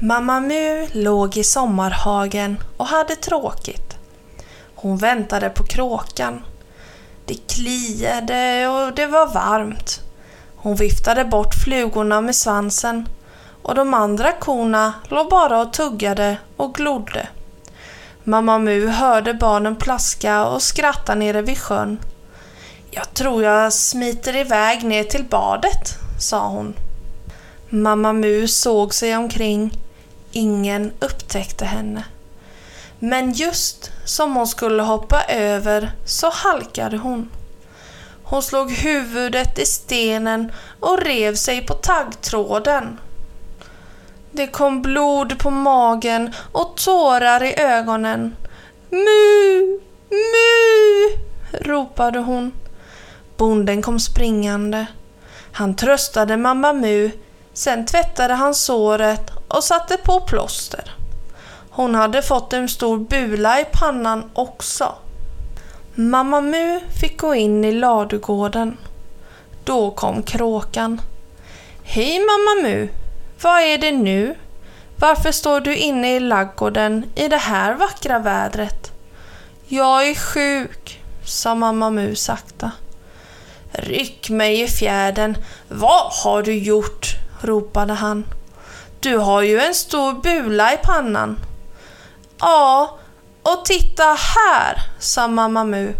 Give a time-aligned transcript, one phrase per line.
[0.00, 3.96] Mamma Mu låg i sommarhagen och hade tråkigt.
[4.74, 6.44] Hon väntade på kråkan.
[7.26, 10.00] Det kliade och det var varmt.
[10.56, 13.08] Hon viftade bort flugorna med svansen
[13.62, 17.28] och de andra korna låg bara och tuggade och glodde.
[18.24, 21.98] Mamma Mu hörde barnen plaska och skratta nere vid sjön.
[22.90, 26.74] Jag tror jag smiter iväg ner till badet, sa hon.
[27.68, 29.85] Mamma Mu såg sig omkring.
[30.36, 32.04] Ingen upptäckte henne.
[32.98, 37.30] Men just som hon skulle hoppa över så halkade hon.
[38.22, 42.98] Hon slog huvudet i stenen och rev sig på taggtråden.
[44.30, 48.36] Det kom blod på magen och tårar i ögonen.
[48.90, 49.80] Mu!
[50.10, 51.18] Mu!
[51.60, 52.52] ropade hon.
[53.36, 54.86] Bonden kom springande.
[55.52, 57.10] Han tröstade mamma Mu,
[57.56, 60.94] sen tvättade han såret och satte på plåster.
[61.70, 64.94] Hon hade fått en stor bula i pannan också.
[65.94, 68.76] Mamma Mu fick gå in i ladugården.
[69.64, 71.00] Då kom kråkan.
[71.84, 72.88] Hej mamma Mu!
[73.42, 74.34] Vad är det nu?
[74.96, 78.92] Varför står du inne i laggården i det här vackra vädret?
[79.68, 82.70] Jag är sjuk, sa mamma Mu sakta.
[83.72, 85.36] Ryck mig i fjädern.
[85.68, 87.25] Vad har du gjort?
[87.40, 88.24] Ropade han.
[89.00, 91.38] Du har ju en stor bula i pannan.
[92.38, 92.98] Ja,
[93.42, 95.92] och titta här, sa mamma Mu.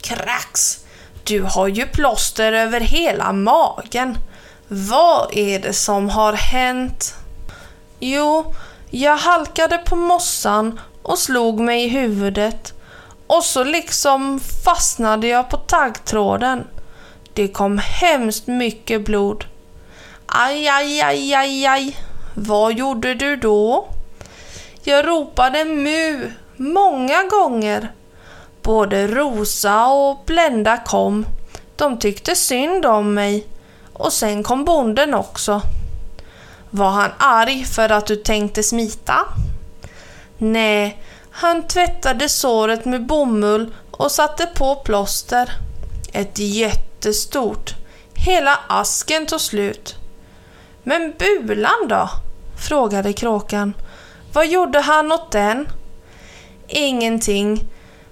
[0.00, 0.78] Krax!
[1.24, 4.18] Du har ju plåster över hela magen.
[4.68, 7.14] Vad är det som har hänt?
[7.98, 8.54] Jo,
[8.90, 12.74] jag halkade på mossan och slog mig i huvudet
[13.26, 16.64] och så liksom fastnade jag på taggtråden.
[17.32, 19.44] Det kom hemskt mycket blod.
[20.30, 21.96] Aj, aj, aj, aj, aj.
[22.34, 23.88] Vad gjorde du då?
[24.82, 27.92] Jag ropade mu många gånger.
[28.62, 31.26] Både Rosa och Blenda kom.
[31.76, 33.46] De tyckte synd om mig.
[33.92, 35.60] Och sen kom bonden också.
[36.70, 39.18] Var han arg för att du tänkte smita?
[40.38, 45.52] Nej, han tvättade såret med bomull och satte på plåster.
[46.12, 47.74] Ett jättestort.
[48.14, 49.97] Hela asken tog slut.
[50.88, 52.08] Men bulan då?
[52.68, 53.74] frågade kråkan.
[54.32, 55.68] Vad gjorde han åt den?
[56.68, 57.64] Ingenting.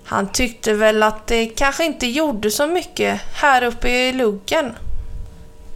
[0.04, 4.72] Han tyckte väl att det kanske inte gjorde så mycket här uppe i luggen.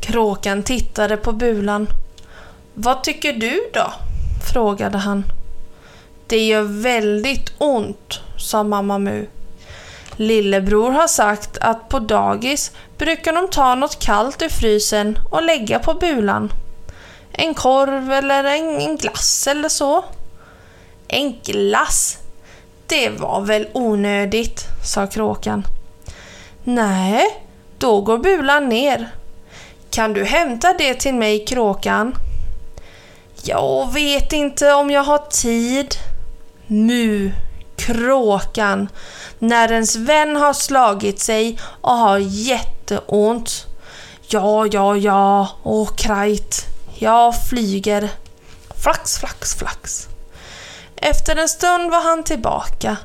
[0.01, 1.87] Kråkan tittade på bulan.
[2.75, 3.93] Vad tycker du då?
[4.53, 5.25] frågade han.
[6.27, 9.27] Det gör väldigt ont, sa mamma Mu.
[10.17, 15.79] Lillebror har sagt att på dagis brukar de ta något kallt ur frysen och lägga
[15.79, 16.53] på bulan.
[17.43, 20.05] En korv eller en glass eller så.
[21.09, 22.19] En glass?
[22.87, 25.67] Det var väl onödigt, sa kråkan.
[26.65, 27.45] Nej,
[27.79, 29.11] då går bulan ner.
[29.91, 32.15] Kan du hämta det till mig, kråkan?
[33.43, 35.95] Jag vet inte om jag har tid.
[36.67, 37.33] Mu,
[37.77, 38.89] kråkan.
[39.39, 43.67] När ens vän har slagit sig och har jätteont.
[44.29, 46.67] Ja, ja, ja, åh krajt.
[47.03, 48.11] Jag flyger.
[48.83, 50.09] Flax, flax, flax.
[50.97, 52.97] Efter en stund var han tillbaka.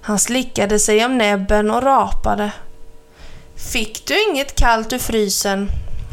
[0.00, 2.52] Han slickade sig om näbben och rapade.
[3.72, 5.70] Fick du inget kallt ur frysen?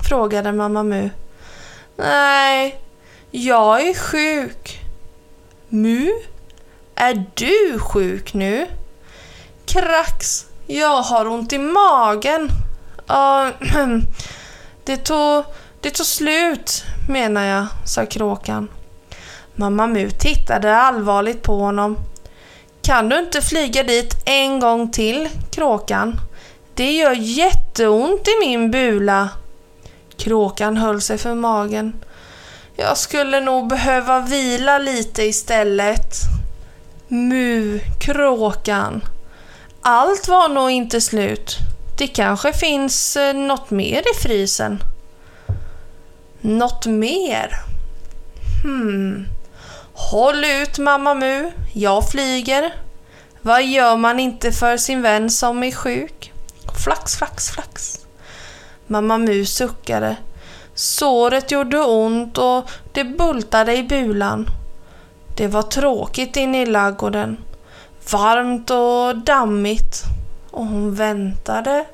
[0.09, 1.09] frågade mamma Mu.
[1.95, 2.81] Nej,
[3.31, 4.81] jag är sjuk.
[5.69, 6.11] Mu?
[6.95, 8.67] Är du sjuk nu?
[9.65, 12.49] Krax, jag har ont i magen.
[13.09, 13.49] Uh,
[14.83, 15.43] det, tog,
[15.81, 18.69] det tog slut, menar jag, sa kråkan.
[19.55, 21.97] Mamma Mu tittade allvarligt på honom.
[22.81, 26.19] Kan du inte flyga dit en gång till, kråkan?
[26.73, 29.29] Det gör jätteont i min bula.
[30.17, 31.93] Kråkan höll sig för magen.
[32.75, 36.13] Jag skulle nog behöva vila lite istället.
[37.07, 39.03] Mu, kråkan.
[39.81, 41.57] Allt var nog inte slut.
[41.97, 44.79] Det kanske finns eh, något mer i frysen.
[46.47, 47.59] Något mer?
[48.63, 49.27] Hmm.
[49.93, 52.73] Håll ut Mamma Mu, jag flyger.
[53.41, 56.33] Vad gör man inte för sin vän som är sjuk?
[56.83, 57.99] Flax, flax, flax.
[58.87, 60.15] Mamma Mu suckade.
[60.73, 64.49] Såret gjorde ont och det bultade i bulan.
[65.37, 67.37] Det var tråkigt inne i laggården.
[68.11, 70.03] Varmt och dammigt.
[70.51, 71.85] Och hon väntade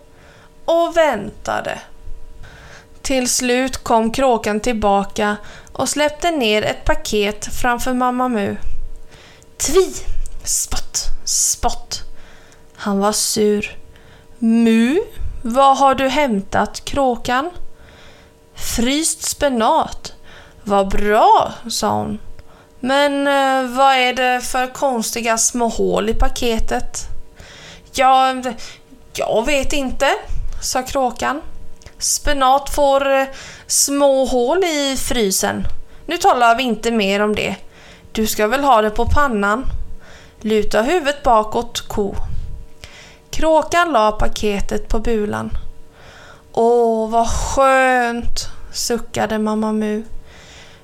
[0.66, 1.80] och väntade.
[3.04, 5.38] Till slut kom kråkan tillbaka
[5.72, 8.56] och släppte ner ett paket framför Mamma Mu.
[9.58, 9.94] Tvi!
[10.44, 10.98] Spott!
[11.26, 12.02] Spott!
[12.76, 13.78] Han var sur.
[14.38, 15.00] Mu,
[15.42, 17.50] vad har du hämtat, kråkan?
[18.56, 20.14] Fryst spenat.
[20.64, 22.20] Vad bra, sa hon.
[22.80, 26.98] Men eh, vad är det för konstiga små hål i paketet?
[27.94, 28.36] Ja,
[29.14, 30.08] jag vet inte,
[30.62, 31.42] sa kråkan.
[32.04, 33.26] Spenat får eh,
[33.68, 35.68] små hål i frysen.
[36.06, 37.56] Nu talar vi inte mer om det.
[38.12, 39.66] Du ska väl ha det på pannan?
[40.42, 42.16] Luta huvudet bakåt, ko.
[43.30, 45.58] Kråkan la paketet på bulan.
[46.54, 50.04] Åh, vad skönt, suckade Mamma Mu.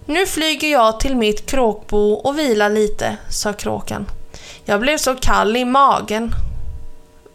[0.05, 4.05] Nu flyger jag till mitt kråkbo och vilar lite, sa kråkan.
[4.65, 6.31] Jag blev så kall i magen.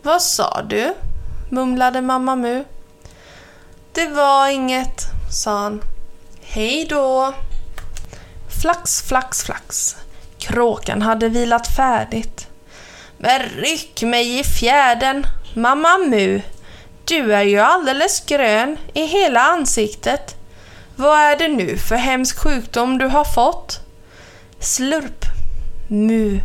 [0.02, 0.94] Vad sa du?
[1.48, 2.64] mumlade Mamma Mu.
[3.94, 5.82] Det var inget, sa han.
[6.42, 7.34] Hej då!
[8.62, 9.96] Flax, flax, flax.
[10.38, 12.46] Kråkan hade vilat färdigt.
[13.18, 16.40] Men ryck mig i fjärden, Mamma Mu.
[17.04, 20.34] Du är ju alldeles grön i hela ansiktet.
[20.96, 23.80] Vad är det nu för hemsk sjukdom du har fått?
[24.60, 25.24] Slurp.
[25.88, 26.40] Mu.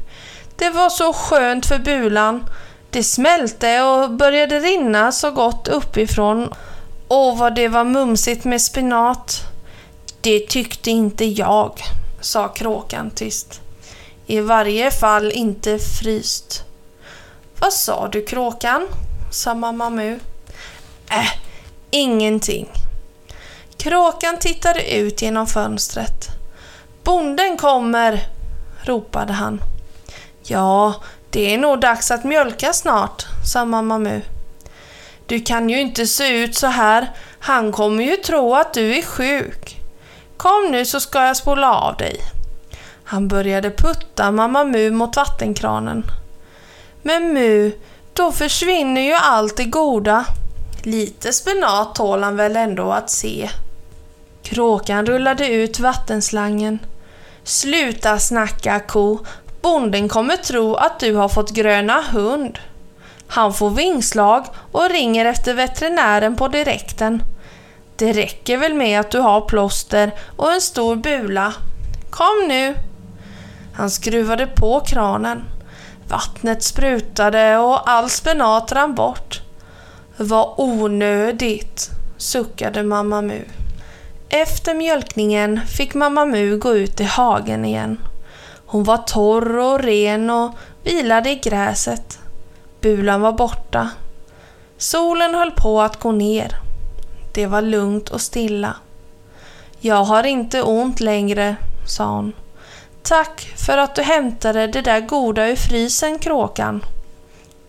[0.56, 2.46] Det var så skönt för bulan.
[2.90, 6.54] Det smälte och började rinna så gott uppifrån.
[7.12, 9.42] Åh, vad det var mumsigt med spenat.
[10.22, 11.82] Det tyckte inte jag,
[12.22, 13.62] sa kråkan tyst.
[14.26, 16.64] I varje fall inte fryst.
[17.60, 18.88] Vad sa du kråkan?
[19.32, 20.20] sa mamma Mu.
[21.10, 21.30] Äh,
[21.92, 22.70] ingenting.
[23.78, 26.28] Kråkan tittade ut genom fönstret.
[27.04, 28.28] Bonden kommer,
[28.84, 29.62] ropade han.
[30.44, 30.94] Ja,
[31.30, 34.22] det är nog dags att mjölka snart, sa mamma Mu.
[35.30, 37.12] Du kan ju inte se ut så här.
[37.40, 39.78] Han kommer ju tro att du är sjuk.
[40.38, 42.20] Kom nu så ska jag spola av dig.
[43.04, 46.04] Han började putta Mamma Mu mot vattenkranen.
[47.02, 47.72] Men Mu,
[48.14, 50.26] då försvinner ju allt det goda.
[50.84, 53.50] Lite spenat tål han väl ändå att se.
[54.44, 56.80] Kråkan rullade ut vattenslangen.
[57.44, 59.20] Sluta snacka ko.
[59.62, 62.60] Bonden kommer tro att du har fått gröna hund.
[63.30, 67.24] Han får vingslag och ringer efter veterinären på direkten.
[67.96, 71.54] Det räcker väl med att du har plåster och en stor bula.
[72.10, 72.76] Kom nu!
[73.74, 75.44] Han skruvade på kranen.
[76.10, 79.42] Vattnet sprutade och all spenat rann bort.
[80.18, 83.42] Vad onödigt, suckade Mamma Mu.
[84.30, 87.98] Efter mjölkningen fick Mamma Mu gå ut i hagen igen.
[88.66, 90.52] Hon var torr och ren och
[90.84, 92.20] vilade i gräset.
[92.82, 93.90] Bulan var borta.
[94.78, 96.56] Solen höll på att gå ner.
[97.34, 98.76] Det var lugnt och stilla.
[99.80, 101.56] Jag har inte ont längre,
[101.88, 102.34] sa hon.
[103.02, 106.86] Tack för att du hämtade det där goda ur frysen, kråkan.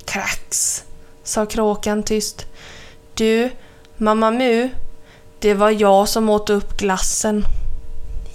[0.05, 0.85] Krax,
[1.23, 2.47] sa kråkan tyst.
[3.15, 3.51] Du,
[3.97, 4.69] Mamma Mu,
[5.39, 7.45] det var jag som åt upp glassen.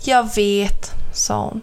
[0.04, 1.62] Jag vet, sa hon.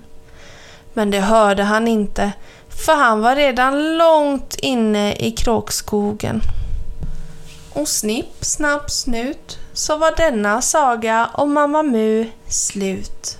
[0.92, 2.32] Men det hörde han inte,
[2.76, 6.40] för han var redan långt inne i kråkskogen.
[7.72, 13.38] Och snipp, snapp, snut så var denna saga om Mamma Mu slut.